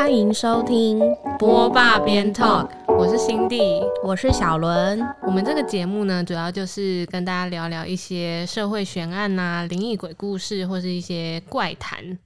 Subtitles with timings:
[0.00, 1.00] 欢迎收听
[1.40, 3.60] 波霸边 talk，我是辛蒂，
[4.04, 5.04] 我是小伦。
[5.22, 12.16] 我们这个节目呢，主要就是跟大家聊聊一些社会悬案呐、灵异鬼故事，或是一些怪谈。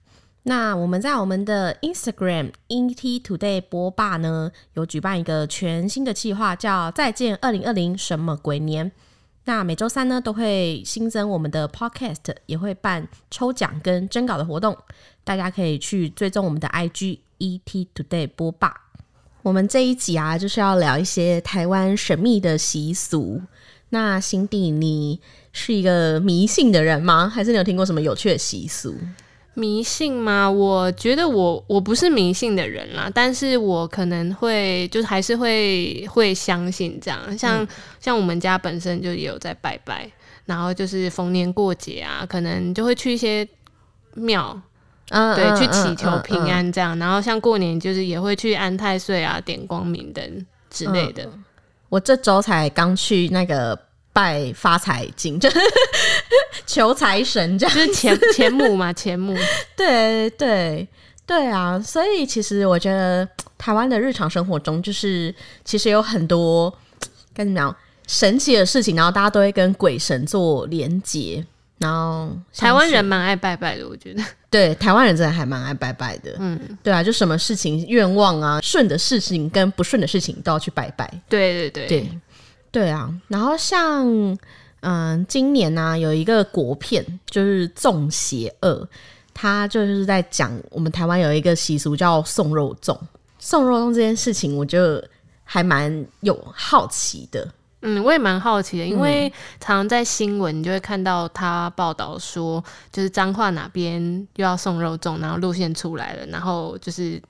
[0.42, 8.92] 那我们在我们的 Instagram ET Today 波霸呢，有举办一个全新的计划，叫“再见二零二零什么鬼年”。
[9.46, 14.76] 那每周三呢，都会新增我们的 Podcast，也会办抽奖跟征稿的活动，
[15.24, 18.72] 大家可以去追踪我们的 IG ET Today 播霸。
[19.42, 23.42] 我们这一集啊，就是要聊一些台湾神秘的习俗。
[23.88, 25.20] 那辛蒂，你
[25.52, 27.28] 是一个迷信的人吗？
[27.28, 28.94] 还是你有听过什么有趣的习俗？
[29.54, 30.48] 迷信吗？
[30.50, 37.66] 我觉得我我不是迷信的人啦，但是我可能会就是还是会会相信这样，像、
[38.00, 40.10] 像我们家本身就也有在拜拜，
[40.46, 43.46] 然后就是逢年过节啊，可能就会去一些
[44.14, 44.58] 庙，
[45.12, 46.40] 嗯对，去祈求平。
[46.44, 51.28] 安这样，然后像过年就是也会去安太岁啊、点光明灯之类的。
[51.88, 53.78] 我这周才刚去那个
[54.12, 55.58] 拜发财金，就是
[56.66, 57.74] 求财神这样。
[57.74, 59.36] 就是钱钱母嘛，钱母。
[59.76, 60.88] 对对
[61.26, 66.72] 对啊，所以其实我觉得台湾的日常生活中，就是其实有很多
[67.34, 71.44] 该怎么讲神奇的事情，然后大家都会跟鬼神做连结。
[71.78, 74.22] 然后台湾人蛮爱拜拜的，我觉得。
[74.52, 81.10] 对台湾人真的还蛮爱拜拜的，嗯，对啊，就什么事情愿望啊，顺的事情跟不顺的事情都要去拜拜。
[81.26, 81.86] 对对对。
[81.88, 82.20] 对，
[82.70, 83.10] 对啊。
[83.28, 84.06] 然后像
[84.80, 88.70] 嗯，今年呢、有一个国片就是《粽邪二》，
[89.32, 92.98] 它就是在讲我们台湾有一个习俗叫送肉粽。
[93.38, 95.02] 送肉粽这件事情，我就
[95.44, 97.48] 还蛮有好奇的。
[97.82, 99.28] 嗯，我也蛮好奇的，因为
[99.60, 104.00] 常常在新闻你就会看到他报道说，就是彰化哪边
[104.36, 107.20] 又要送肉粽，然后路线出来了，然后就是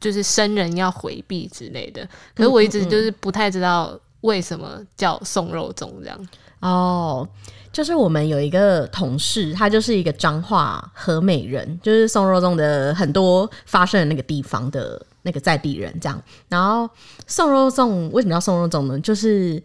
[0.00, 2.06] 就是生人要回避之类的。
[2.34, 6.28] 可是我一直就是不太知道为什么叫送肉粽这样。
[6.58, 7.26] 哦，
[7.72, 16.22] 就是我们有一个同事，他就是一个彰化和美人，就是送肉粽的很多发生的那个地方的那个在地人这样。
[16.48, 16.90] 然后
[17.26, 19.00] 送肉粽为什么要送肉粽呢？
[19.00, 19.62] 就是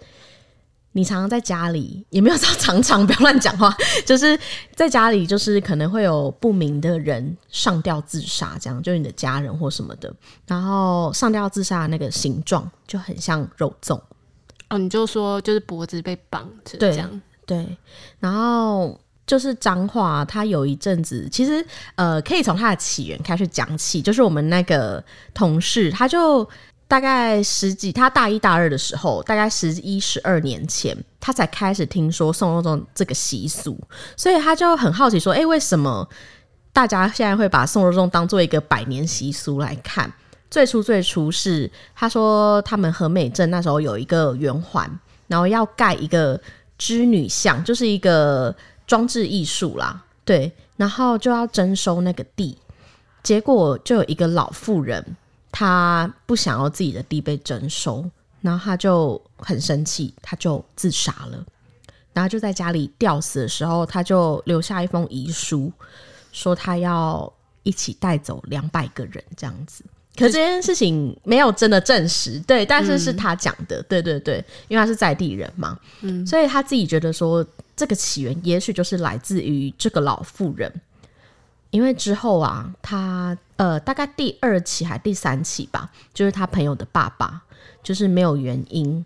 [0.98, 3.76] 你常常在家里，也没有说常常不要乱讲话，
[4.06, 4.40] 就是
[4.74, 10.14] 在家里，就是可能会有不明的人上吊自杀，这样就是你的家人或什么的。
[10.48, 14.00] 然后上吊自杀的那个形状就很像肉粽。
[14.70, 17.22] 哦，你就说就是脖子被绑着对这样。
[17.46, 17.78] 对，
[18.20, 18.98] 然后
[19.28, 21.64] 就是脏话，它有一阵子，其实
[21.96, 24.02] 呃，可以从它的起源开始讲起。
[24.02, 25.04] 就是我们那个
[25.34, 26.48] 同事，他就
[26.88, 33.78] 大概十几，他大一大二的时候，大概十一十二年前，他才开始听说送肉粽这个习俗，
[34.16, 36.08] 所以他就很好奇说，哎、为什么
[36.72, 40.12] 大家现在会把送肉粽当做一个百年习俗来看？
[40.52, 44.90] 最初最初是他说他们和美镇那时候有一个圆环，
[45.28, 46.40] 然后要盖一个
[46.78, 52.58] 织女像，就是一个装置艺术啦，对，然后就要征收那个地，
[53.24, 55.04] 结果就有一个老妇人，
[55.58, 58.04] 她不想要自己的地被征收，
[58.42, 61.46] 然后他就很生气，他就自杀了，
[62.12, 65.72] 然后就在家里吊死的时候，他就留下一封遗书，
[66.34, 67.32] 说他要
[67.64, 69.82] 一起带走两百个人这样子。
[70.18, 77.46] 可这件事情没有真的证实，对，但是是他讲的，对对对，因为他是在地人嘛，嗯，所以他自己觉得说
[77.78, 80.70] 这个起源也许就是来自于这个老妇人，
[81.76, 87.42] 因为之后啊，他呃大概第二期还第三期吧，就是他朋友的爸爸，
[87.84, 89.06] 就是没有原因，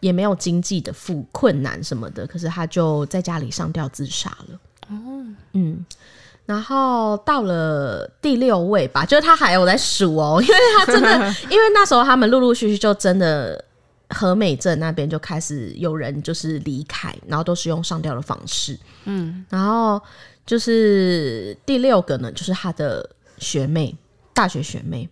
[0.00, 4.58] 也没有经济的负困难什么的，可是他就在家里上吊自杀了。
[4.88, 5.86] 哦，嗯，
[6.44, 11.16] 然后到了第六位吧，就是他还有在数哦， 因为他真的，
[11.48, 13.64] 因为那时候他们陆陆续续就真的
[14.08, 20.02] 和美镇那边就开始有人就是离开，然后都是用上吊的方式，嗯，然后
[20.46, 23.08] 就是第六个呢，就是他的
[23.38, 23.96] 学妹，
[24.34, 25.08] 大学学妹，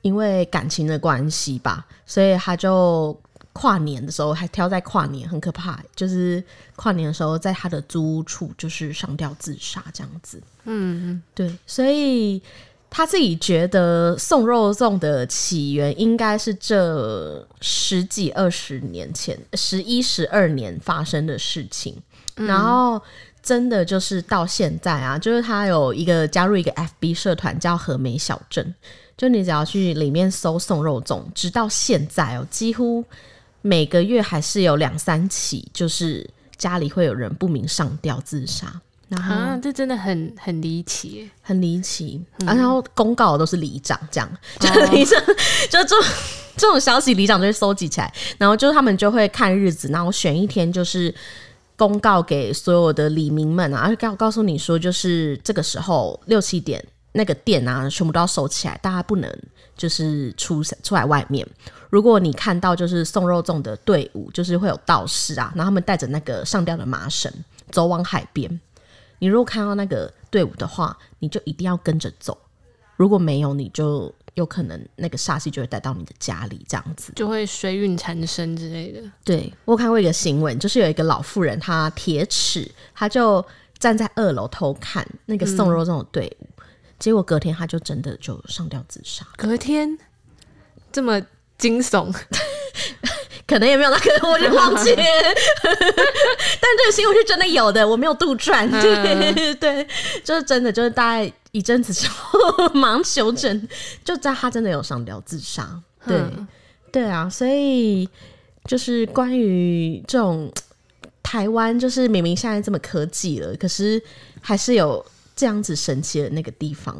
[0.00, 3.14] 因为感情的关系吧，所以他就
[3.52, 5.78] 跨年的时候还挑在跨年，很可怕。
[5.94, 6.42] 就是
[6.76, 10.42] 跨年的时候，在他的租屋处就是上吊自杀这样子。
[10.64, 12.42] 嗯，对，所以
[12.88, 22.02] 他自己觉得送肉粽的起源应该是这十几二十年前，十一十二年发生的事情，
[22.34, 23.02] 然后。
[23.44, 28.74] 真的就是到现在啊，就是他有一个加入一个 FB 社团叫和美小镇，
[29.16, 33.04] 就你只要去里面搜送肉粽，直到现在哦，几乎
[33.60, 38.66] 每个月还是有两三起，就是家里会有人不明上吊自杀，
[39.08, 41.30] 然然后啊，这真的很很离奇。
[41.46, 45.20] 很离奇、啊，然后公告都是里长这样，就是里长、
[45.70, 45.98] 就这种
[46.56, 51.14] 这种消息，里长就会收集起来，然后就是他们就会看日子，然后选一天就是
[51.76, 59.30] 公告给所有的里民们啊，而告告诉你说，就是这个时候六七点那个店啊，全部都要收起来，大家不能
[59.76, 61.46] 就是出出来外面。
[61.90, 67.32] 如果你看到就是送肉粽的队伍，就是会有道士啊，然后他们带着那个上吊的麻绳
[67.70, 68.60] 走往海边。
[69.20, 72.36] 你如果看到那个队伍的话，你就一定要跟着走。
[72.96, 77.12] 如果没有，你就有可能那个煞气就会带到你的家里，这样子。
[77.16, 79.00] 就会水运缠身之类的。
[79.24, 83.44] 对我有看过一个新闻，就是有一个老妇人，她铁齿，她就
[83.78, 86.46] 站在二楼偷看那个送肉粽的队伍，
[86.98, 89.26] 结果隔天她就真的就上吊自杀。
[89.36, 89.98] 隔天
[90.92, 91.20] 这么
[91.58, 92.12] 惊悚，
[93.46, 95.02] 可能也没有那个，我就忘记了。
[95.64, 98.68] 但这个新闻是真的有的，我没有杜撰。
[98.80, 99.86] 对 对，
[100.24, 103.68] 就是真的，就是大概一阵子之后 忙求诊，
[104.04, 105.80] 就知道他真的有上吊自杀。
[106.04, 106.46] 对、嗯
[106.90, 108.08] 对啊，所以
[108.64, 110.52] 就是关于这种
[111.22, 114.02] 台湾，就是明明现在这么科技了，可是
[114.40, 115.04] 还是有
[115.36, 116.96] 这样子神奇的那个地方，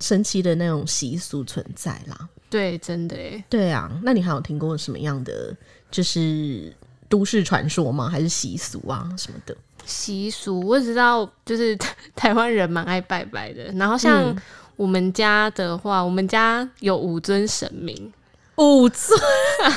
[0.00, 2.28] 神奇的那种习俗存在啦。
[2.50, 3.44] 对，真的耶。
[3.48, 5.56] 对啊，那你还有听过什么样的
[5.88, 6.72] 就是
[7.08, 8.08] 都市传说吗？
[8.08, 9.56] 还是习俗啊什么的？
[9.84, 11.76] 习俗我只知道，就是
[12.16, 13.64] 台湾人蛮爱拜拜的。
[13.74, 14.36] 然后像嗯
[14.76, 18.12] 我们家的话，我们家有五尊神明，
[18.56, 19.16] 五尊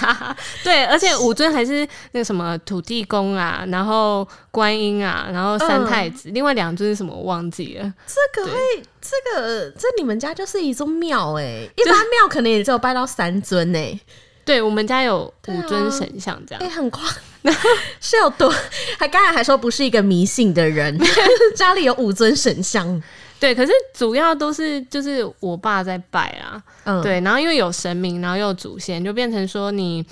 [0.63, 7.93] 对，而且五尊还是那个什么土地公啊，然后观音啊，然后三太子，另外两尊是什么我忘记了。
[8.07, 8.57] 这个会，
[9.01, 13.99] 这个这你们家就是一座庙哎、一般庙可能也只有拜到三尊哎、
[14.47, 16.63] 对，我们家有五尊神像这样。
[16.63, 17.03] 哎、很夸，
[17.99, 18.49] 是有多？
[18.97, 20.97] 还刚才还说不是一个迷信的人，
[21.53, 23.03] 家里有五尊神像，
[23.41, 30.05] 对，可是主要都是就是我爸在拜啊，嗯，对，然后因为有神明，然后又有祖先，就变成说你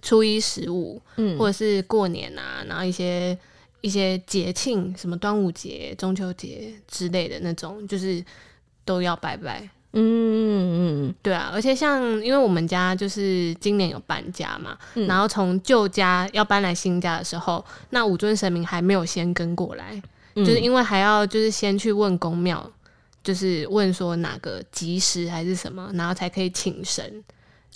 [0.00, 3.36] 初一十五，嗯或者是过年啊，然后一些
[3.82, 8.24] 一些节庆，什么端午节、中秋节之类的那种，就是
[8.86, 9.68] 都要拜拜。
[9.92, 20.00] 嗯嗯嗯对啊，而且像因为我们家就是今年有搬家嘛，嗯然后从旧家要搬来新家的时候，那五尊神明还没有先跟过来，
[20.34, 22.70] 嗯，就是因为还要就是先去问公庙，
[23.24, 27.24] 就是问说哪个吉时还是什么，然后才可以请神，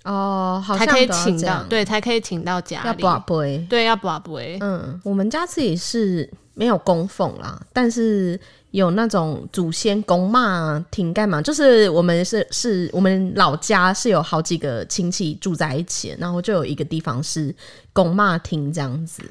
[0.05, 2.87] 哦，好才可以请到，对，才可以请到家里。
[3.03, 3.67] 要不不会。
[3.70, 4.58] 对，要不不会。
[4.61, 8.38] 嗯，我们家自己是没有供奉啦，但是
[8.72, 17.54] 有那种祖先公骂庭干嘛，就是我们是是我们老家是有好几个亲戚住在一起，然后就有一个地方是
[17.93, 19.22] 公骂厅这样子，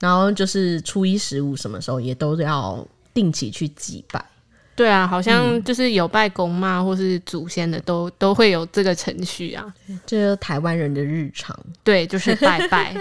[0.00, 4.24] 然后就是初一十五什么时候也都要定期去祭拜。
[4.74, 9.74] 对啊，好嗯像就是有拜公妈或是祖先的都都会有这个程序啊。
[10.04, 11.58] 这就是台湾人的日常。
[11.82, 12.94] 对，就是拜拜。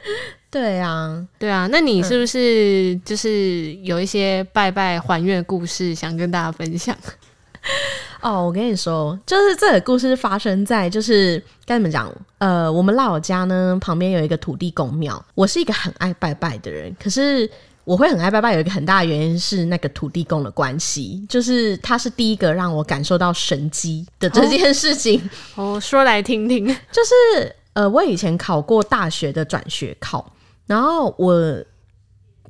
[0.50, 6.96] 对啊，对啊，那你是不是就是有一些拜拜还愿的故事想跟大家分享？
[8.22, 12.10] 哦，我跟你说，就是这个故事发生在就是该怎么讲？
[12.38, 15.22] 呃，我们老家呢旁边有一个土地公庙。
[15.34, 17.48] 我是一个很爱拜拜的人，可是
[17.84, 25.28] 我会很爱拜拜，有一个很大的原因是那个土地公的关系，就是他是第一个让我感受到神机的这件事情。
[25.56, 26.66] 哦，说来听听。
[26.90, 30.32] 就是呃，我以前考过大学的转学考，
[30.68, 31.34] 然后我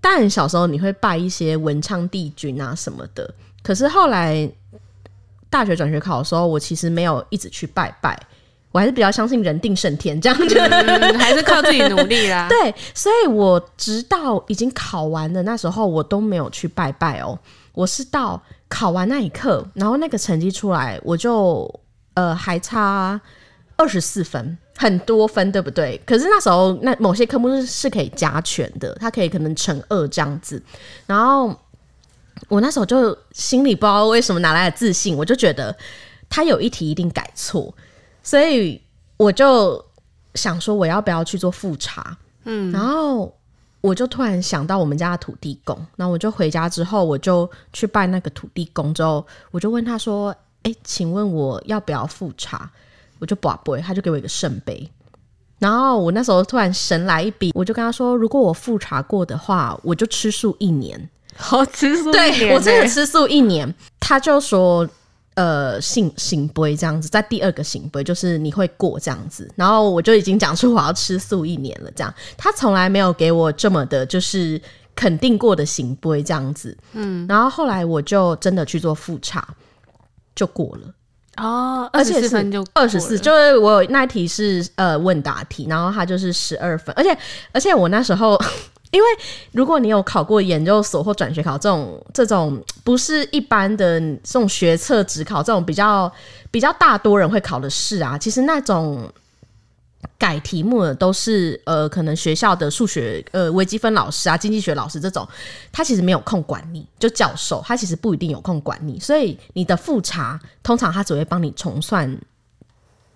[0.03, 4.47] 当然小时候你会拜一些文昌帝君啊什么的，可是后来
[5.49, 8.21] 大学转学考的时候，我其实没有一直去拜拜，
[8.71, 10.59] 我还是比较相信人定胜天这样子。
[10.59, 12.47] 嗯，还是靠自己努力啦。
[12.51, 17.39] 对，所以我直到已经考完的那时候，我都没有去拜拜哦。
[17.73, 21.73] 我是到考完那一刻，然后那个成绩出来，我就
[22.15, 23.19] 呃还差
[23.79, 25.99] 二十四分，很多分，对不对？
[26.05, 30.61] 可是那时候那某些科目是是可以加权的，它可以可能乘二这样子。
[31.07, 31.57] 然后
[32.49, 35.75] 我那时候就心里不知道为什么哪来的自信，我就觉得
[36.29, 37.73] 他有一题一定改错，
[38.23, 38.83] 所以
[39.17, 39.83] 我就
[40.35, 42.19] 想说我要不要去做复查。
[42.45, 43.33] 嗯，然后
[43.81, 52.69] 我就突然想到我们家的土地公，然后我就回家之后，我就去拜那个土地公，之后我就问他说：“哎，请问我要不要复查？”
[53.19, 54.91] 我就不不，他就给我一个圣杯。
[55.59, 64.89] 然后我那时候突然神来一笔，我就跟他说：“如果我复查过的话，我就吃素一年。”好吃素一对我真的欸吃素一年，他就说。
[65.35, 74.61] 呃，醒醒杯这样子，在第二个醒杯就是你会过这样子，然后我就已经讲出我要吃素一年了，这样他从来没有给我这么的，就是
[74.97, 76.77] 肯定过的行杯这样子。
[76.93, 79.55] 嗯，然后后来我就真的去做复查，
[80.35, 80.93] 就过了。
[81.39, 87.17] 哦，而且是二十四分就二十四，就是我有那一题是呃问答题，然后它就是十二分，而且
[87.53, 88.39] 而且我那时候，
[88.91, 89.09] 因为
[89.53, 96.13] 如果你有考过研究所或转学考这种这种不是一般的这种学测只考这种比较
[96.51, 99.11] 比较大多人会考的试啊，其实那种。
[100.17, 105.27] 改题目的都是呃，可能学校的数学呃微积分老师啊、经济学老师这种，
[105.73, 112.17] 他其实没有空管你，就教授他其实不一定有空管你，所以你的复查通常他只会帮你重算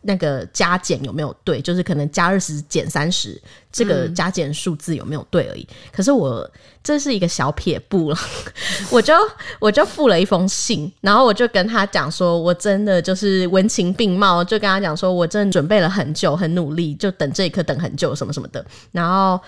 [0.03, 3.41] 那个加减有没有对，就是可能加二十减三十，
[3.73, 5.67] 这个加减数字有没有对而已。
[5.93, 6.49] 可是我
[6.83, 8.19] 这是一个小撇步了，
[8.91, 9.15] 我就
[9.61, 19.41] 我就附了一封信，然后我就跟他讲说，我真的就是文情并茂，就跟他讲说我真的准备了很久，很努力，就等这一刻等很久，什么什么的，然后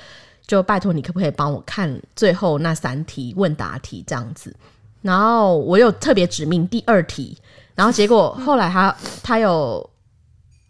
[0.46, 4.54] 就拜托你可不可以帮我看最后那三题问答题这样子。
[5.02, 7.36] 然后我有特别指明第二题，
[7.74, 9.90] 然后结果后来他他有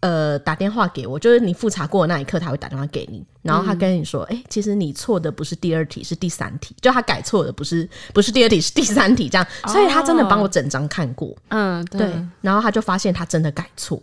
[0.05, 14.03] 呃打电话给我，就是你复查过的那一刻他会打电话给你，然后他跟你说，哎、其实你错的不是第二题，是第三题，就他改错的不是不是第二题，是第三题这样，所以他真的帮我整张看过，嗯，对，对，然后他就发现他真的改错。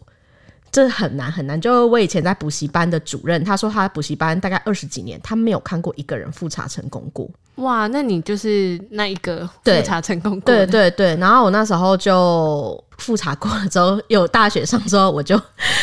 [0.72, 7.30] 这很难很难，就我以前在补习班的主任，他说他补习班大概二十几年，他没有看过一个人复查成功过。
[7.56, 15.40] 哇，那你就是那一个复查成功过对的，对对，然后我那时候就复查过了之后，有大学上之后，我就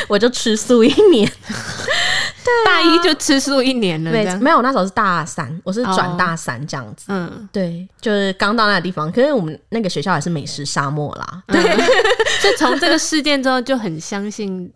[0.07, 1.31] 我就吃素一年，
[2.65, 7.07] 大一就吃素一年了，没没有，那时候是大三，我是转哦大三这样子。
[7.09, 11.43] 嗯，对，就是刚到那个地方，可是我们那个学校也是美食沙漠啦。
[11.49, 11.61] 对，
[12.43, 14.71] 就从这个事件之后就很相信，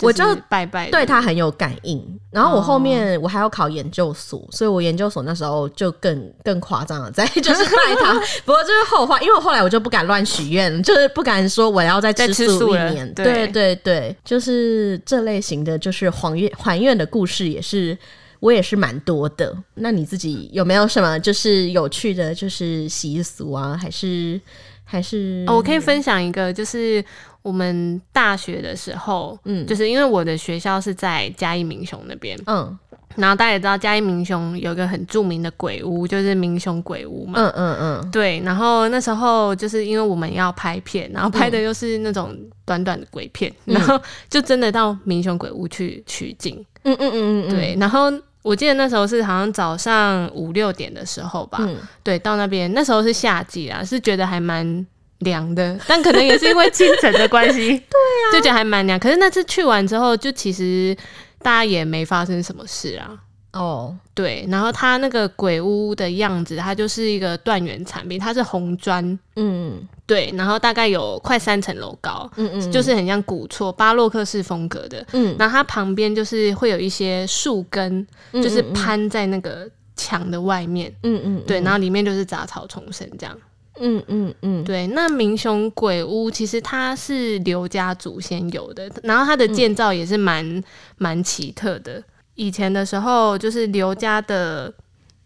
[0.00, 2.02] 我就拜拜，对他很有感应。
[2.30, 8.12] 然后我后哦面我还要考研究所，所以我研究所那时候就更更夸张了，在 就是拜他。
[8.44, 13.12] 不过这是后话，因为我后来我就不敢乱许愿，就是不敢说我要再再吃吃素一年。
[13.14, 17.96] 对对对对，就是这类型的，就是还愿还愿的故事也是。
[18.40, 24.40] 我也是蛮多的，那你自己有没有什么就是有趣的，就是习俗啊，还是
[24.82, 25.44] 还是？
[25.46, 27.04] 哦，我可以分享一个，就是
[27.42, 32.78] 我们大学的时候，嗯，就是因为我的学校是在嘉义民雄那边，嗯。
[33.14, 37.34] 然后大家也知道嘉义民雄有一个很著名的鬼屋，就是民雄鬼屋嘛。
[37.36, 38.10] 嗯嗯嗯。
[38.10, 42.34] 对，然后那时候就是因为我们要拍片，然后拍的又是那种
[42.64, 46.64] 短短的鬼片，然后就真的到民雄鬼屋去取景。
[46.84, 51.76] 嗯嗯嗯嗯，对，然后我记得那时候是好像早上五六点的时候吧，嗯。
[52.02, 54.86] 对，到那边那时候是夏季啊，是觉得还蛮
[55.24, 58.98] 凉的， 但可能也是因为清晨的关系， 对啊，就觉得还蛮凉。
[58.98, 60.96] 可是那次去完之后，就其实
[61.40, 63.18] 大家也没发生什么事啊。
[63.52, 69.86] 哦，对，然后它那个鬼屋的样子，它就是一个断垣残壁，它是红砖，嗯。
[70.06, 75.06] 对，然后大概有快三层楼高，嗯嗯，就是很像古厝巴洛克式风格的。
[75.12, 75.36] 嗯。
[75.38, 83.36] 然后它旁边就是会有一些树根，嗯就是攀在那个墙的外面，嗯嗯，对，然后里面就是杂草丛生这样。
[83.84, 90.62] 嗯嗯嗯，对，那明雄鬼屋其实它是刘家祖先有的，然后它的建造也是蛮
[90.98, 92.00] 蛮奇特的。
[92.36, 94.72] 以前的时候，就是刘家的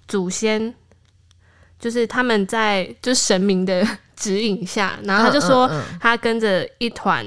[0.08, 0.74] 祖先，
[1.78, 3.86] 就是他们在就是神明的
[4.16, 7.26] 指引下，然后他就说嗯他跟着一团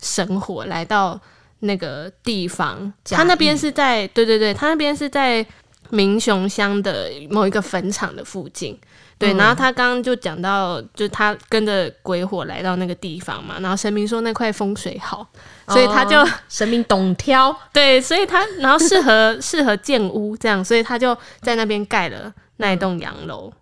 [0.00, 1.20] 神火来到
[1.58, 5.46] 那个地方，他那边是在对对对，他那边是在
[5.90, 8.78] 明雄乡的某一个坟场的附近。
[9.18, 15.26] 对，嗯然后他刚刚就讲到，就他跟着鬼火来到那个地方嘛，然后神明说那块风水好，
[15.68, 23.52] 所以他就、哦神明懂挑， 对，所以他然后适合 适合建屋这样，所以他就在那边盖了那一栋洋楼。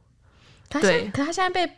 [0.69, 1.71] 对可他现在被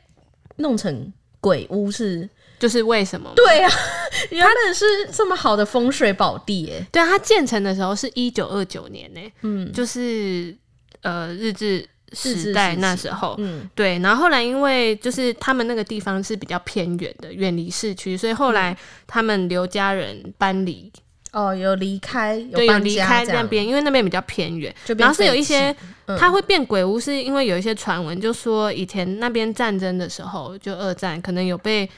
[0.57, 2.29] 弄成鬼屋是？
[2.57, 3.31] 就是为什么？
[3.35, 3.71] 对啊，
[4.31, 6.87] 原来是这么好的风水宝地耶。
[6.93, 10.57] 对啊，它建成的时候是一九二九年呢，嗯，就是
[11.03, 13.69] 呃日治日治时代那时候，嗯。
[13.75, 18.55] 对，然后后来因为就是他们那个地方是比较偏远的，远离市区，所以后嗯。
[18.55, 20.91] 来他们刘家人搬离，
[21.33, 25.75] 哦，有离开，有对，有离开那边，因为那边比较偏远，然后是有一些
[26.19, 31.89] 它会变鬼屋，是因为有一些传闻，就说以前那边战争的时候，就二战可能有被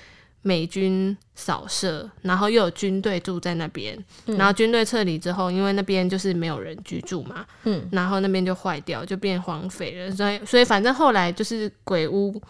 [0.47, 12.41] 美军扫射，然后又有军队住在那边，然后军队撤离之后，因为那边就是没有人居住嘛，嗯，然后那边就坏掉，就变荒废了，所以所以反正后来就是鬼屋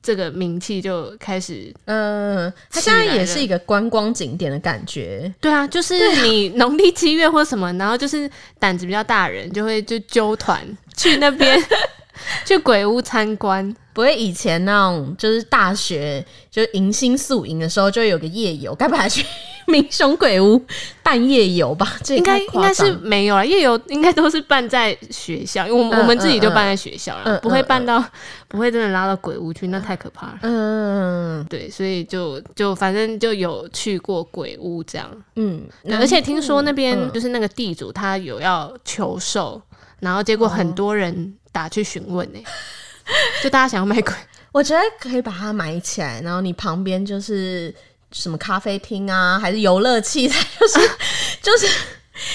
[0.00, 1.74] 这个名气就开始。
[1.86, 5.34] 嗯，它现在也是一个观光景点的感觉。
[5.40, 10.64] 对啊，就是你农历七月或什么，然后就是胆子比较大的人就会就揪团
[10.96, 11.58] 去那边
[12.44, 13.74] 去鬼屋参观。
[13.92, 19.24] 不会以前那种就是大学就是迎新宿营的时候，就有个夜游，该不还去
[19.68, 20.60] 民雄鬼屋
[21.00, 21.96] 办夜游吧？
[22.02, 28.04] 这应该应该是没有了，夜游应该都是办在学校，因为我们、嗯我们自己就办在学校了，嗯不会嗯办到，
[28.48, 30.38] 不会真的拉到鬼屋去，那太可怕了。
[30.42, 35.62] 嗯对，所以就就反正就有去过鬼屋这样，嗯，
[36.00, 39.62] 而且听说那边嗯就是那个地主他有要求售，
[40.00, 42.42] 然后结果很多人打去询问呢、
[43.40, 44.12] 就大家想要买鬼，
[44.50, 47.72] 我觉得可以把它埋起来，然后你旁边就是
[48.10, 50.90] 什么咖啡厅啊，还是游乐器材，就是
[51.40, 51.68] 就是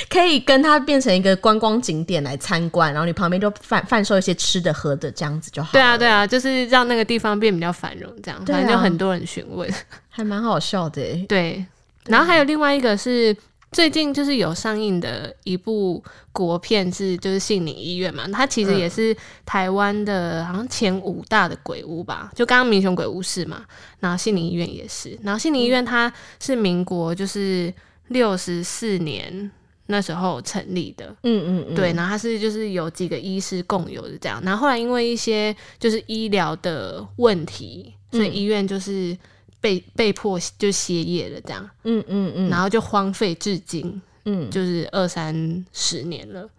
[0.10, 5.70] 可以跟它变成一个观光景点来参观，然后你旁边就贩贩售一些吃的喝的，这样子就好。
[5.74, 9.70] 对啊，对，啊，就是让那个地方变比较繁荣，这样，反正就很多人询问。
[10.10, 11.26] 还蛮好笑的耶。
[11.28, 11.66] 对，
[12.06, 13.36] 然后还有另外一个是
[13.72, 23.66] 最近就是有上映的一部国片是就是《杏林医院》嘛，它其实也是台湾的好像前五大的鬼屋吧，就刚刚民雄鬼屋是嘛，
[24.00, 27.74] 然后杏林医院也是，然后杏林医院它是民国就是
[28.08, 29.52] 六十四年。
[29.92, 38.36] 那时候成立的，嗯嗯嗯，对，然后它是就是有几个医师共有的这样，然后后来因为一些就是医疗的问题，所以嗯。
[38.36, 39.18] 医院就是
[39.62, 46.50] 被被迫就歇业了这样，嗯嗯嗯，然后就荒废至今，嗯，就是二三十年了。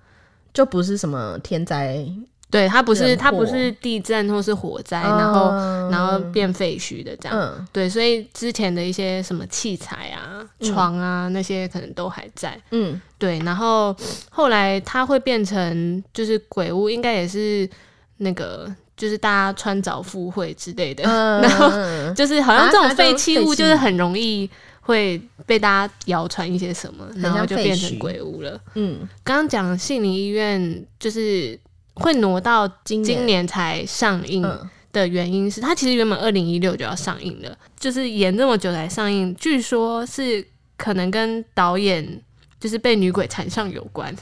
[0.52, 2.04] 就不是什么天灾，
[2.50, 7.38] 对，它不是它不是地震或是火灾，然后嗯然后变废墟的这样。
[7.38, 7.68] 嗯。
[7.72, 12.60] 对，所以之前的一些什么器材啊、床啊、那些可能都还在。
[12.72, 13.00] 嗯。
[13.16, 13.96] 对，然后
[14.28, 17.70] 后来它会变成就是鬼屋，应该也是
[18.16, 18.68] 那个
[19.00, 24.48] 就是大家穿凿附会之类的，嗯， 然后后就是好像这种废弃物就是很容易
[24.82, 28.60] 会被大家谣传一些什么，然后就变成鬼屋了。
[28.74, 31.58] 嗯，刚刚讲杏林医院就是
[31.94, 42.20] 会挪到今今年才上映嗯的原因是，它其实原本二零一六就要上映了，就是演这么久才上映，据说是可能跟导演
[42.60, 44.14] 就是被女鬼缠上有关。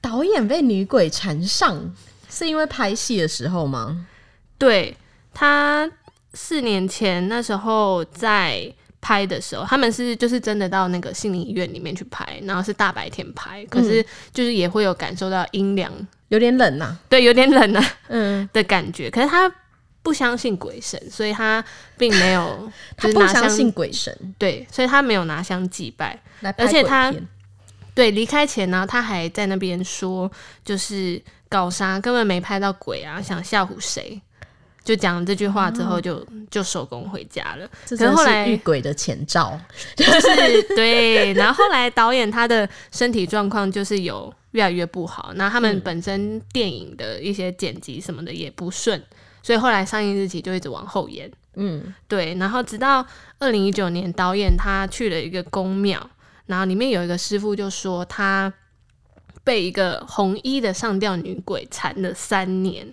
[0.00, 1.94] 导演被女鬼缠上，
[2.30, 4.06] 是因为拍戏的时候吗？
[4.60, 4.94] 对
[5.34, 5.90] 他
[6.34, 15.90] 四年前那时候在拍的时候，他们是就是真的到那个心理医院里面去拍，然后是大白天拍，可是就是也会有感受到阴凉，
[16.28, 19.10] 有点冷呐、对，有点冷啊嗯， 的感觉。
[19.10, 19.50] 可是他
[20.02, 21.64] 不相信鬼神，所以他
[21.96, 26.20] 并没有 他不相信鬼神，对，所以他没有拿香祭拜。
[26.58, 27.12] 而且他
[27.94, 30.30] 对，离开前呢，他还在那边说，
[30.64, 34.20] 就是搞啥，根本没拍到鬼啊，想吓唬谁？
[34.82, 37.68] 就讲了这句话之后就，就收工回家了。
[37.88, 39.58] 可是后来是遇鬼的前兆。
[39.94, 49.00] 就是对，然后后来导演他的身体状况就是有越来越不好，那他们本身电影的一些剪辑什么的也不顺，
[49.42, 51.30] 所以后来上映日期就一直往后延。
[51.54, 53.04] 嗯对，然后直到
[53.38, 56.10] 二零一九年，导演他去了一个宫庙，
[56.46, 58.52] 然后里面有一个师傅就说他
[59.44, 62.86] 被一个红衣的上吊女鬼缠了三年。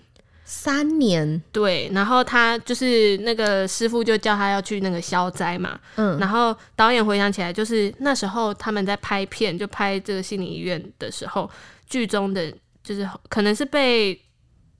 [0.49, 6.17] 三年，对，然后他就是那个师傅就叫他要去那个消灾嘛，嗯。
[6.19, 11.51] 然后导演回想起来，就是那时候他们在拍片，就拍这个心理医院的时候，
[11.85, 12.49] 剧中的
[12.81, 14.17] 就是可能是被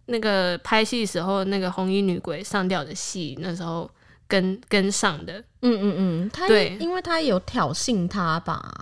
[0.06, 3.92] 那个拍戏时候那个红衣女鬼上吊的戏，那时候
[4.26, 6.78] 跟跟上的，嗯嗯嗯，他对。
[6.80, 8.74] 因为他有挑衅他吧？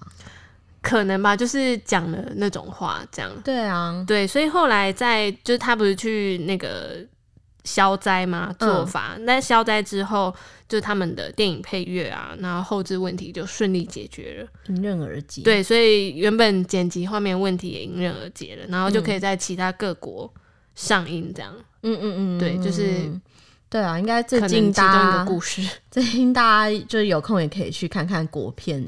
[0.86, 6.98] 可能吧，就是讲了那种话，这样对啊，对，所以后来在就是他不是去那个
[7.64, 8.56] 消灾吗？
[8.60, 10.32] 嗯做法，那、消灾之后，
[10.70, 14.48] 就他们的电影配乐啊，然后后置问题就顺利解决了。
[14.68, 20.32] 迎刃而解。，对，所以原本剪辑画面问题也迎刃而解了，然后就可以在其他各国
[20.76, 23.12] 上映，这样、嗯嗯嗯，对就是
[23.68, 25.68] 对啊，应该最近其中一大家个故事。
[25.90, 28.80] 最近大家就是有空也可以去看看国片《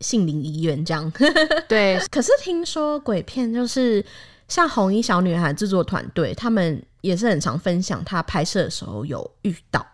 [0.00, 1.12] 杏林医院》这样。
[1.68, 4.04] 对，可是听说鬼片就是
[4.48, 9.86] 像红衣小女孩制作团队，他们也是很常分享他拍摄的时候有遇到。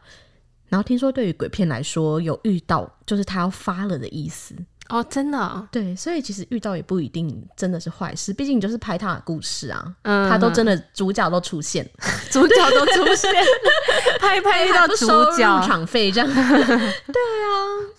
[0.68, 4.54] 然后听说对于鬼片来说，有遇到就是他要发了的意思。
[4.88, 11.84] 哦，真的哦、对，所以其实遇到也不一定真的是坏事，毕竟你就是拍他的故事啊，嗯，他都真的主角都出现，
[12.30, 13.32] 主角都出现，
[14.20, 16.28] 拍拍遇到主角入角，场费这样。
[16.32, 17.50] 对啊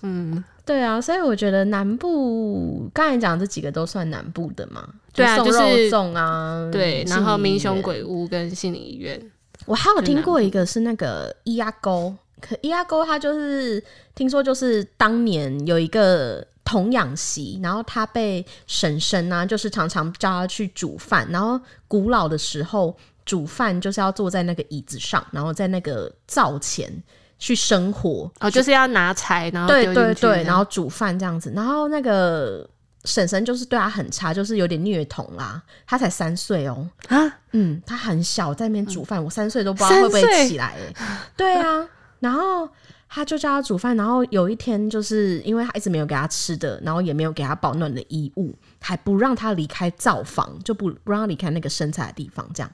[0.03, 9.19] 嗯，对啊，所以我觉得南部刚才讲这几个都算南部的嘛，对啊就是粽啊，对，然后民雄鬼屋跟心理医院，
[9.65, 13.81] 我还有听过一个是那个伊牙沟，可伊牙沟它就是
[14.13, 22.93] 听说就是当年有一个童养媳，然后她被婶婶啊，就是常常叫她去煮饭，然后古老的时候
[23.25, 26.91] 煮饭就是要坐在那个椅子上，然后在那个灶前
[27.39, 28.31] 去生火。
[28.39, 31.51] 哦，就是要拿柴，然后对对对，然后煮饭这样子。
[31.55, 32.67] 然后那个
[33.05, 35.61] 婶婶就是对他很差，就是有点虐童啦。
[35.85, 40.93] 他才三岁哦，啊，嗯，他很小，在那边煮饭，我三岁都不知道会不会起来、欸。
[41.37, 41.87] 对啊，
[42.19, 42.67] 然后
[43.07, 52.71] 他就叫他煮饭，然后有一天就是因为他一直没有给他吃的，然后也没有给他保暖的衣物，还不让他离开灶房，就不不让他离开那个生菜的地方，这样，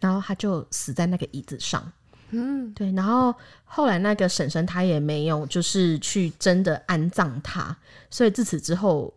[0.00, 1.92] 然后他就死在那个椅子上。
[2.30, 7.76] 嗯，对，然后后来那个婶婶她也没有就是去真的安葬他，
[8.10, 9.12] 所以自此之后，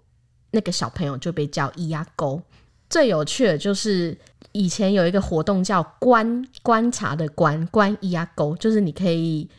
[0.51, 2.41] 那个小朋友就被叫咿呀沟。
[2.89, 4.15] 最有趣的就是
[4.51, 9.49] 以前有一个活动叫观观察的观观咿呀沟，就是你可以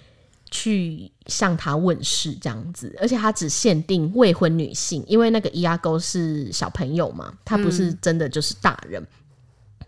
[0.51, 9.05] 去向他问世这样子，而且他只限定未婚女性，因为那个咿呀沟是小朋友嘛，他不是真的就是大人。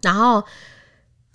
[0.02, 0.42] 然后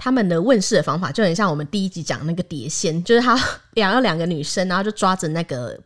[0.03, 3.39] 他们的问世的方法就很像我们第一集讲那个碟仙，就是他
[3.75, 5.79] 两 个两个女生，然后就抓着那个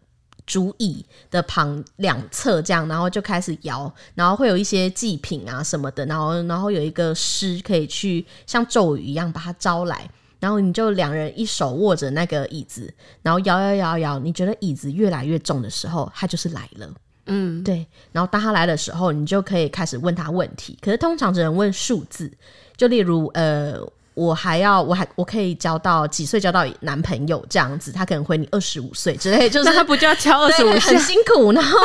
[0.45, 10.09] 竹椅的旁两侧这样，然后就开始摇，然后会有一些祭品啊什么的，然后然后有一个诗可以去像咒语一样把它招来。
[10.39, 16.89] 然后你就两人一手握着那个椅子，然后摇摇摇摇，你觉得椅子越来越重的时候，它就是来了。
[17.25, 20.77] 嗯，对，然后当他来的时候，你就可以开始问他问题。
[20.81, 22.31] 可是通常只能问数字，
[22.77, 23.79] 就例如呃，
[24.15, 30.89] 我还要我还我可以交到几岁交到男朋友这样子，他可能回你二十五岁之类， 就是他不就要敲二十五下？
[30.91, 31.77] 很辛苦，然后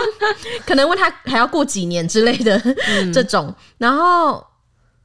[0.66, 2.56] 可能问他还要过几年之类的、
[2.88, 4.42] 嗯这种，然后。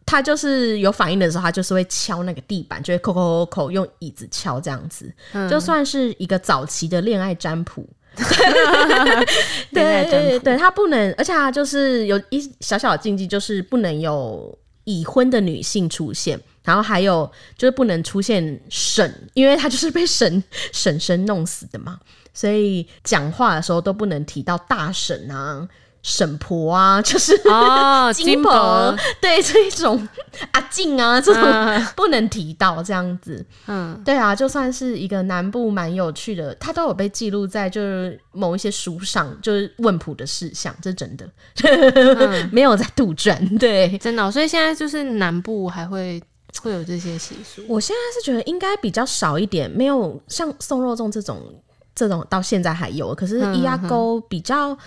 [0.07, 7.83] 他就是有反应的时候，他就是会敲那个地板，就会扣扣扣扣，用椅子敲这样子，嗯就算是一个早期的恋爱占卜。
[9.71, 21.99] 恋爱占卜对对，他不能，而且他就是有一小小的禁忌，就是不能有已婚的女性出现，然后还有就是不能出现婶，因为她就是被婶 婶婶弄死的嘛，
[22.33, 25.67] 所以讲话的时候都不能提到大婶啊、
[26.07, 30.07] 婶婆啊， 就是哦， 金金箔， 对这一种
[30.51, 33.43] 阿静啊这种嗯不能提到这样子。
[33.65, 41.27] 嗯，对啊，就算是一个南部蛮有趣的，它都有被记录在就是某一些书上，就是问卜的事项，这真的、
[41.63, 43.57] 嗯没有在杜撰。
[43.57, 46.21] 对真的哦、所以现在就是南部还会
[46.61, 47.63] 会有这些习俗。
[47.67, 51.41] 我现在是觉得应该比较少一点，没有像送肉粽这种
[51.95, 54.77] 这种到现在还有，可是嗯咿呀沟比较。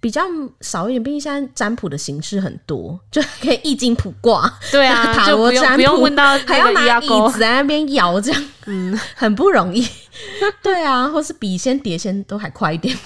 [0.00, 0.22] 比较
[0.62, 9.86] 少一点，毕竟现在占卜的形式很多， 就可以易经卜卦，对啊， 塔罗占卜不用问到还要拿椅子在那边摇，这样， 嗯，很不容易。
[10.62, 12.96] 对啊，或是笔仙、碟仙都还快一点，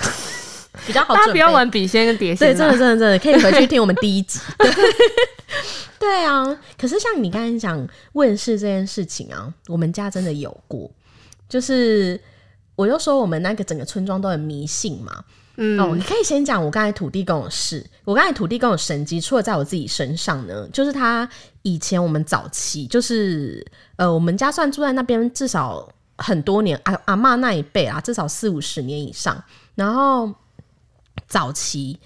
[0.87, 1.14] 比较好。
[1.14, 4.38] 大家不要玩笔仙跟碟对，仙对，真的真的真的可以回去听我们第一集。
[4.59, 4.70] 对
[5.98, 6.44] 对啊，
[6.78, 10.90] 可是像你刚才讲问世这件事情啊，我们家真的有过，
[11.48, 12.20] 就是
[12.76, 15.24] 我就说我们那个整个村庄都很迷信嘛。
[15.56, 17.84] 嗯，哦，你可以先讲我刚才土地公的事。
[18.04, 21.28] 我刚才土地公的神迹，除了在我自己身上呢，就是他
[21.62, 23.64] 以前我们早期就是
[23.96, 25.88] 呃，我们家算住在那边至少
[26.18, 29.42] 很多年，阿阿嬷那一辈啊，至少四五十年以上。
[29.74, 30.32] 然后
[31.26, 31.98] 早期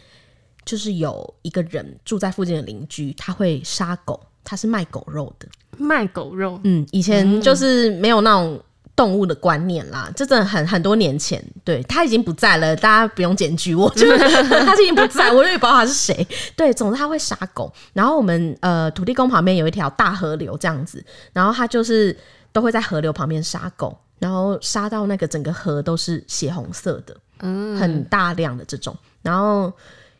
[0.64, 5.48] 就是有一个人住在附近的邻居，他会杀狗，他是卖狗肉的。
[5.76, 8.60] 卖狗肉，嗯，以前就是没有那种
[8.98, 14.18] 动物的观念啦，这真的很很多年前，对他已经不在了，大家不用检举我， 就是
[14.66, 16.26] 他已经不在，我也不知道他是谁。
[16.56, 21.00] 对，总之他会杀狗，然后我们呃土地公旁边有一条大河流这样子，
[21.32, 22.16] 然后他就是
[22.52, 28.96] 都会在河流旁边杀狗，然后杀到那个整个河都是血红色的，嗯，很大量的这种。
[29.22, 29.72] 然后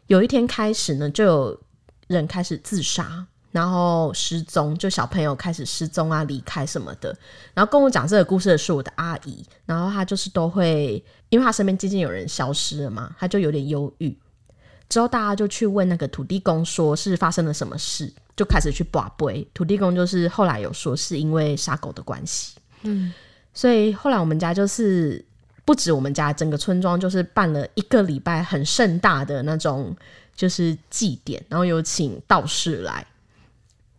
[0.07, 1.61] 有一天开始呢，就有
[2.07, 7.17] 人开始自杀，然后失踪，就小朋友开始失踪啊、离开什么的。
[7.55, 14.17] 然后跟我讲这个故事的是我的阿姨，然后她就是都会，因为她身边渐渐有人消失了嘛，她就有点忧郁。
[14.89, 19.47] 之后大家就去问那个土地公，说是发生了什么事，就开始去卜龟。
[19.53, 23.13] 土地公就是后来有说是因为杀狗的关系，嗯，
[23.53, 25.23] 所以后来我们家就是
[25.67, 29.95] 不止我们家，整个村庄就是办了一个礼拜很盛大的那种
[30.35, 33.07] 就是祭典，然后有请道士来，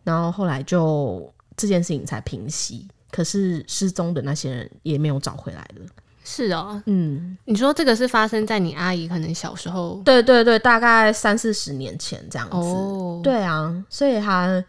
[0.10, 2.88] 然后后来就这件事情才平息。
[3.12, 5.86] 可是失踪的那些人也没有找回来了。
[6.24, 6.82] 是哦。
[6.86, 12.56] 嗯，你说这个是发生在你阿姨可能小时候对对对，大概三四十年前这样子。
[12.56, 14.64] 哦，对啊，所以他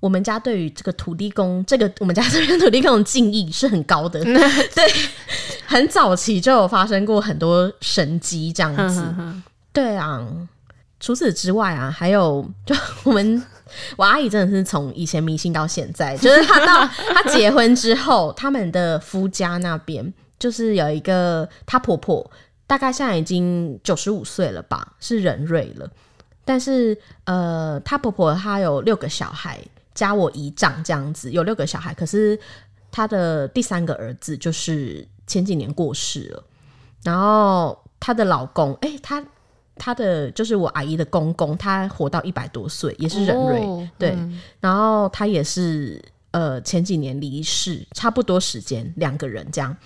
[0.00, 4.18] 我们家对于这个土地公，这个我们家这边土地公的敬意是很高的。
[4.24, 4.92] 对，
[5.66, 9.14] 很早期就有发生过很多神迹这样子。
[9.74, 10.26] 对啊，
[11.02, 13.42] 除此之外啊，还有 就我们
[13.96, 22.30] 我阿姨真的是从以前迷信到现在，就是她到她结婚之后，他们的夫家那边就是有一个她婆婆，
[22.68, 25.90] 大概现在已经九十五岁了吧，是人瑞了。
[26.44, 29.58] 但是呃，她婆婆她有六个小孩，
[29.94, 31.92] 加我姨丈这样子，有六个小孩。
[31.92, 32.38] 可是
[32.92, 36.44] 她的第三个儿子就是前几年过世了，
[37.02, 39.24] 然后她的老公，哎、她
[39.76, 44.10] 她的就是我阿姨的公公，他活到一百多岁，也是人瑞，哦对。
[44.10, 49.76] 嗯然后他也是呃前几年离世，差不多时间两个人这样，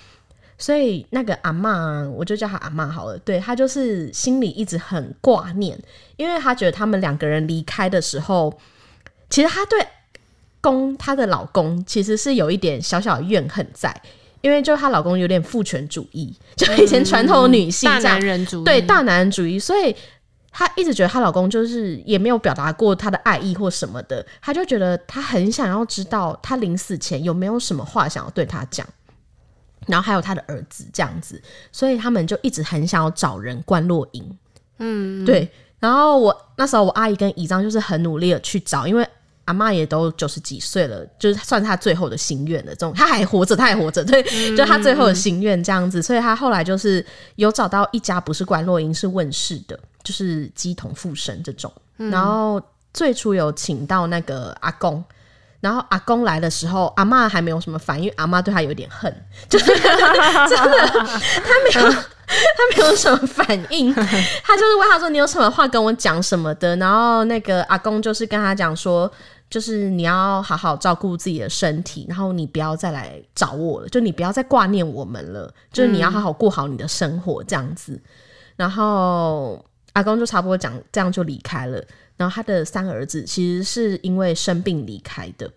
[0.58, 3.18] 所以那个阿嬷，我就叫他阿嬷好了。
[3.18, 5.78] 对他就是心里一直很挂念，
[6.16, 8.52] 因为他觉得他们两个人离开的时候，
[9.30, 9.86] 其实他对
[10.60, 14.02] 公她的老公其实是有一点小小的怨恨在，
[14.40, 19.94] 因为就她老公有点父权主义， 就以前传统的女性大男人主义，对大男人主义，所以
[20.50, 28.86] 她一直觉得她老公就是也没有表达过她的爱意或什么的，她就觉得她很想要知道她临死前有没有什么话想要对她讲。
[29.86, 34.38] 然后还有她的儿子这样子，所以他们就一直很想要找人关落营。
[34.78, 35.48] 嗯，对。
[35.78, 39.06] 然后我那时候我阿姨跟姨丈就是很努力的去找，因为
[39.46, 44.22] 阿嬷也都九十几岁了，就是算是她最后的心愿了这种，他还活着，他还活着，对，
[44.54, 47.04] 就他最后的心愿这样子，所以他后来就是
[47.36, 55.02] 有找到一家不是关洛英是问世的，就是鸡同附身这种，然后最初有请到那个阿公。
[55.58, 59.12] 然后阿公来的时候，阿嬷还没有什么反应，因为阿嬷对他有点恨，
[59.48, 63.92] 就是 真的，他没有，他没有什么反应。
[63.92, 69.10] 他就是问他说：“你有什么话跟我讲什么的？”然后那个阿公就是跟他讲说
[69.48, 78.00] ：“就是你要好好照顾自己的身体，然后你不要再来找我了，就你不要再挂念我们了，就是你要好好过好你的生活这样子。
[78.56, 81.82] 然后阿公就差不多讲这样就离开了。
[82.16, 85.50] 然后他的三儿子其实是因为生病离开的。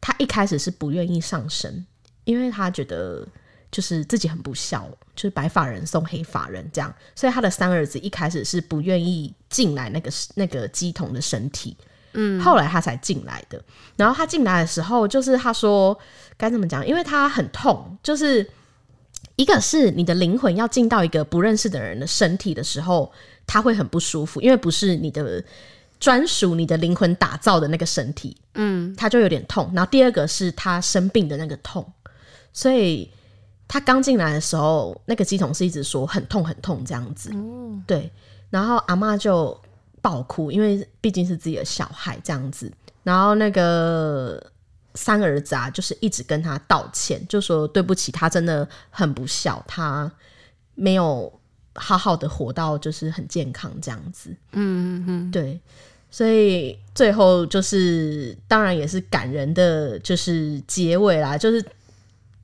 [0.00, 1.84] 他一开始是不愿意上身，
[2.24, 3.26] 因为他觉得
[3.70, 11.76] 就是自己很不孝，就是白发人送黑发人这样，所以他的三儿子一开始是不愿意进来那个那个鸡童的身体。
[12.12, 13.62] 嗯，后来他才进来的。
[13.96, 15.98] 然后他进来的时候，就是他说
[16.36, 16.86] 该怎么讲？
[16.86, 18.48] 因为他很痛，就是
[19.36, 23.12] 一个是你的灵魂要进到一个不认识的人的身体的时候，
[23.46, 25.42] 他会很不舒服，因为不是你的
[25.98, 29.70] 专属你的灵魂打造的那个身体，嗯，他就有点痛。
[29.74, 31.86] 然后第二个是他生病的那个痛，
[32.52, 33.10] 所以
[33.68, 37.30] 他刚进来的时候，那个鸡桶是一直说很痛很痛这样子，
[37.86, 38.10] 对。
[38.48, 39.56] 然后阿妈就
[40.02, 42.70] 爆哭，因为毕竟是自己的小孩这样子。
[43.02, 44.42] 然后那个
[44.94, 50.10] 三儿子啊，就是一直跟他道歉，就说对不起，他真的很不孝，他
[50.74, 51.32] 没有
[51.74, 54.30] 好好的活到就是很健康这样子。
[54.52, 55.60] 嗯嗯嗯，对。
[56.12, 61.64] 所以最后就是，当然也是感人的，就是结尾啦，就是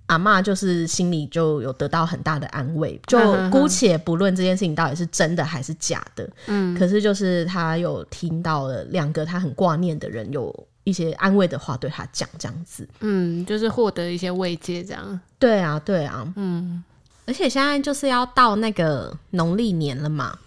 [0.07, 3.19] 阿嬷就是心里就有得到很大的安慰，就
[3.51, 15.21] 姑且不论这件事情到底是真的还是假的，嗯，可是就是他有听到了两个他很挂念的人有一些安慰的话对他讲，这样子，嗯，就是获得一些慰藉，这样。
[15.38, 16.85] 对啊，对啊，嗯，
[17.27, 20.38] 而且现在就是要到那个农历年了嘛，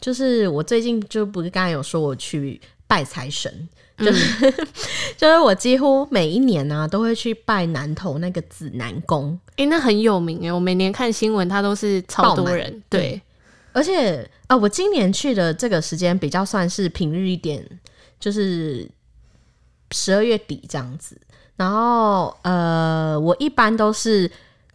[0.00, 4.50] 就是我最近就不是刚才有说我去拜财神，就是、
[5.16, 12.82] 就是我几乎每一年呢、啊、都会去拜南投那个指南宫，欸、那很有名诶，我每年看新闻，它都是超多人。
[12.88, 13.20] 对，
[13.72, 17.64] 而且呃，我今年去的这个时间比较算是平日一点，
[18.18, 18.88] 就是
[19.92, 21.16] 十二月底这样子。
[21.56, 24.28] 然后呃，我一般都是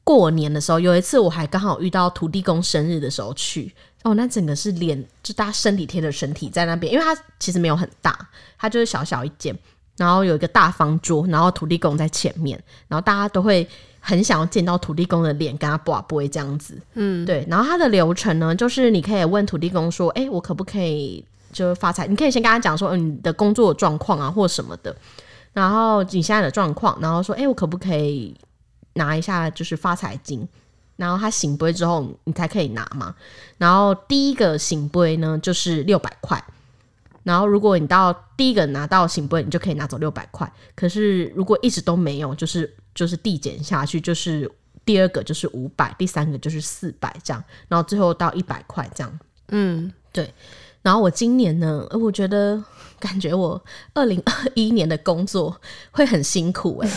[0.05, 8.17] 过年的时候，有一次我还刚好遇到土地公生日的时候去，哦，那整个是脸就大家身体贴着身体在那边，因为它其实没有很大，
[8.57, 9.53] 它就是小小一间，
[9.97, 12.57] 然后有一个大方桌，然后土地公在前面，
[12.87, 13.67] 然后大家都会
[13.99, 17.45] 很想要见到土地公的脸，跟他不不会这样子，嗯，对。
[17.49, 22.07] 然后它的流程呢，就是你可以问土地公说，哎、我可不可以就发财？
[22.07, 24.95] 你可以先跟他讲说，嗯，你的工作状况啊，或什么的，
[25.51, 28.33] 然后你现在的状况，然后说，哎、我可不可以
[28.93, 30.47] 拿一下就是发财金？
[30.99, 33.15] 然后他醒杯之后，你才可以拿嘛。
[33.57, 36.43] 然后第一个醒杯呢，就是六百块。
[37.23, 40.51] 然后如果你到第一个拿到醒杯，你就可以拿走六百块。
[40.75, 44.51] 可是如果一直都没有，就是就是递减下去，就是
[44.83, 49.19] 第二个就是五百，第三个就是四百这样，然后最后到一百块这样。
[49.47, 49.89] 嗯，
[50.81, 52.63] 然后我今年呢，呃我觉得
[52.99, 53.61] 感觉我
[53.93, 55.59] 二零二一年的工作
[55.91, 56.89] 会很辛苦哎、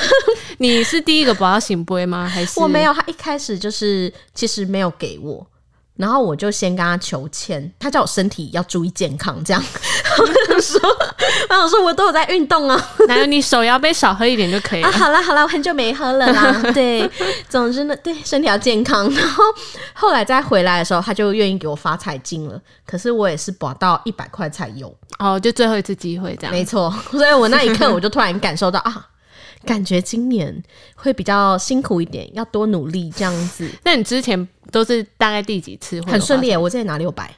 [0.58, 2.28] 你是第一个把它醒杯吗？
[2.28, 5.46] 还是我没有，他一开始就是其实没有给我，
[5.96, 9.62] 然后我就先跟他求签，他叫我身体要注意健康，这样。
[10.18, 10.80] 我想说，
[11.48, 12.94] 我想说，我都有在运动啊。
[13.06, 14.92] 哪有你手摇杯少喝一点就可以啊，了？
[14.92, 16.52] 好啦好啦，我很久没喝了啦。
[16.74, 17.08] 对，
[17.48, 19.08] 总之呢，对身体要健康。
[19.14, 19.44] 然后
[19.92, 22.60] 后来再回来的时候，他就愿意给我发彩金了。
[22.84, 26.52] 可是我也是保到一百块才有，哦，就最后一次机会这样。
[26.52, 26.92] 没错。
[27.12, 29.06] 所以我那一刻我就突然感受到啊，
[29.64, 30.62] 感觉今年
[30.94, 33.68] 会比较辛苦一点，要多努力这样子。
[33.84, 37.34] 那你之前都是大概第几次会很顺利耶，我之前拿六百，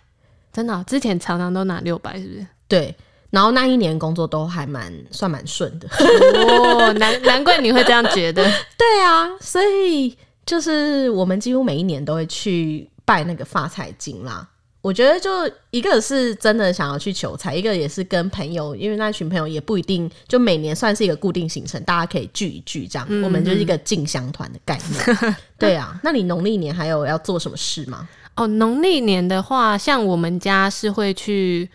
[0.53, 2.47] 真的哦、之前常常都拿六百，是不是？
[2.69, 2.95] 对。
[3.31, 8.43] 然后那一年工作都还蛮算蛮顺的，哦，难 难怪你会这样觉得。
[8.79, 14.49] 对啊，所以就是我们几乎每一年都会去拜那个发财经啦。
[14.87, 15.31] 我觉得就
[15.71, 23.05] 一个是真的想要去求财，一个也是跟朋友，因为那群朋友也不一定就每年算是一个固定行程，大家可以聚一聚这样。
[23.25, 25.37] 我们就是一个进香团的概念。
[25.59, 28.09] 对啊，那你农历年还有要做什么事吗？
[28.37, 31.69] 哦，农历年的话，像我们家是会去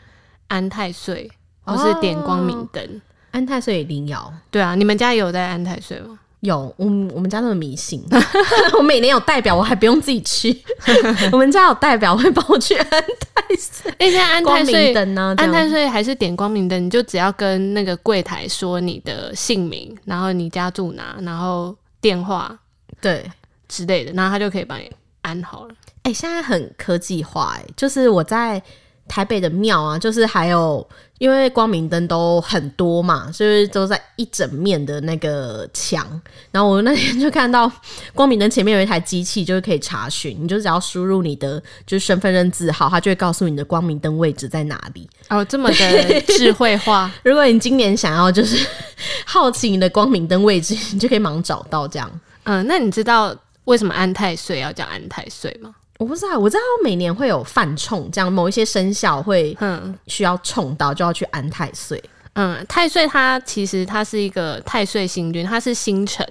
[0.47, 1.29] 安太岁，
[1.65, 3.01] 或是点光明灯。
[3.31, 6.17] 安太岁灵爻对啊，你们家有在安太岁吗？
[6.41, 8.03] 有，我们我们家那么迷信，
[8.77, 10.61] 我每年有代表，我还不用自己去。
[11.31, 14.93] 我们家有代表会帮我去安太岁、哎，现在安泰明太岁。
[14.93, 22.55] 灯呢、安样太岁还是点光明灯，你就只要跟那个柜台说你的姓名，然后你家住哪，然后电话
[22.99, 23.23] 对。
[23.73, 25.73] 之类的，然后他就可以帮你安好了。
[26.03, 28.61] 哎、现在很科技化、哎，就是我在
[29.11, 36.07] 台北的庙啊，就是还有因为光明灯都很多嘛，就是都在一整面的那个墙。
[36.49, 37.69] 然后我那天就看到
[38.15, 45.09] 光明灯前面有一台机器，就是可以查询，你就只要输入你的就是身份证字号，它就会告诉你的光明灯位置在哪里。
[45.27, 48.65] 哦，这么的智慧化， 如果你今年想要就是
[49.27, 52.09] 好奇你的光明灯位置，你就可以忙找到这样。
[52.43, 55.75] 嗯，那你知道为什么安太岁要叫安太岁吗？
[56.01, 62.03] 我不知道，我知道每年会有犯冲，这样某一些生肖会嗯需要冲到，就要去安太岁。
[62.33, 66.27] 嗯，太岁它其实它是一个太岁星君，它是星辰，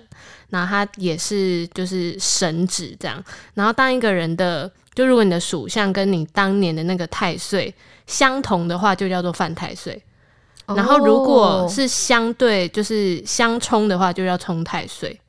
[0.48, 3.22] 然后它也是就是神旨这样。
[3.54, 7.72] 然后当一个人的，就如果你的属相跟你当年的那个太岁
[8.08, 10.02] 相同的话，就叫做犯太岁。
[10.66, 15.20] 然后如果哦是相对就是相冲的话，就叫冲太岁。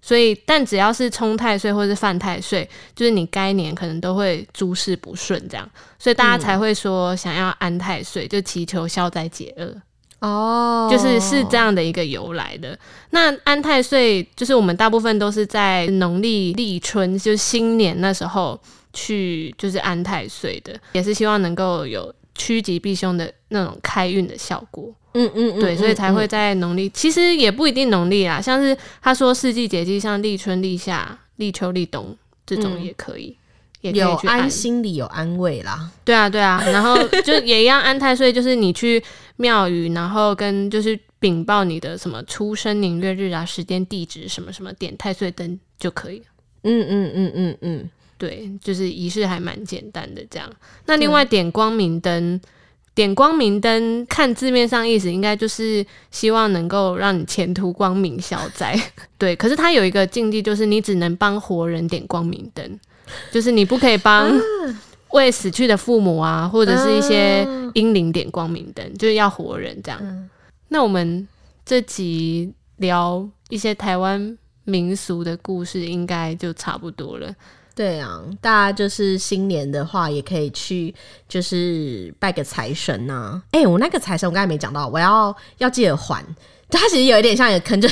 [0.00, 9.74] 所以，但只要是冲太岁或是犯太岁，就是你该年可能都会诸事不顺这样，所以大家才会说想要安太岁，就祈求消灾解厄。
[10.20, 12.76] 哦，就是是这样的一个由来的。
[13.10, 18.60] 那安太岁就是我们大部分都是在农历立春，就是新年那时候
[18.92, 24.90] 去，就是安太岁的，也是希望能够有趋吉避凶的那种开运的效果。
[25.12, 33.36] 嗯嗯嗯，对，所以才会嗯在农历，其实也不一定农历啦，像是他说四季节气，像立春、立夏、立秋、立冬这种嗯也可以。
[33.80, 35.88] 也可有以去安安心里有安慰啦。
[36.04, 39.00] 对啊，对啊，然后就也一样安太岁，就是你去
[39.36, 46.24] 庙宇，然后跟就是禀报你的什么出生年月日啊、时间地址什么什么，点太岁灯就可以了。
[46.64, 50.50] 嗯嗯嗯嗯嗯，对，就是仪式还蛮简单的这样。
[50.86, 52.40] 那另外点光明灯，
[52.94, 58.78] 点光明灯看字面上意思，应该就是希望能够让你前途光明消灾。
[59.16, 62.80] 对，可是它有一个禁忌，就是你只能帮活人点光明灯，
[63.30, 64.28] 就是你不可以帮
[65.10, 70.28] 为死去的父母啊，或者是一些英灵点光明灯，就是要活人这样。
[70.68, 71.26] 那我们
[71.64, 77.32] 这集聊一些台湾民俗的故事，应该就差不多了。
[77.78, 80.92] 对啊，大家就是新年的话，也可以去
[81.28, 86.24] 就是拜个财神呐、哎、我那个财神我刚才没讲到，我要要记得还。
[86.70, 87.88] 它其实有一点像一个坑， 就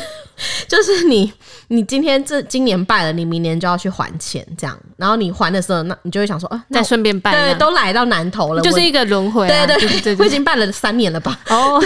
[0.69, 1.33] 就是你
[1.69, 4.79] 你今天这今年拜了，你明年就要去还钱，这样。
[4.99, 11.41] 然后你还的时候，那你就会想说，啊，那再顺便办这对，都来到南头了，我就是一个轮回、啊，对对对对我已对经拜了三年了吧？
[11.49, 11.83] 哦，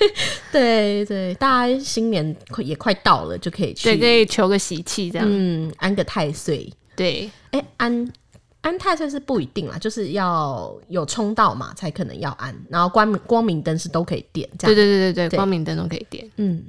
[0.52, 6.70] 对对，大家新年快也快到了，就可以去，对，可以求个喜气这样，嗯，安个太岁。
[6.96, 8.12] 对哎、安
[8.60, 12.54] 安泰岁是不一定啦，就是要有冲到嘛，才可能要安。
[12.70, 14.74] 然后光明光明灯是都可以点，这样。
[14.74, 16.62] 对对对对对，光明灯都可以点，嗯，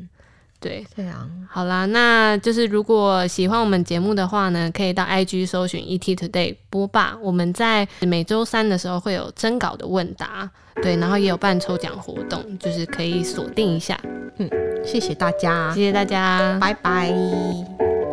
[0.60, 0.86] 对。
[0.96, 7.18] 对啊，好啦，那就是如果喜欢我们节目的话呢，可以到 IG 搜寻 ET Today 播霸。
[7.22, 10.50] 我们在每周三的时候会有征稿的问答，
[10.84, 14.00] 对，然后也有办抽奖活动，就是可以锁定一下。
[14.38, 14.50] 嗯
[14.84, 18.05] 谢谢大家，谢谢大家，拜拜。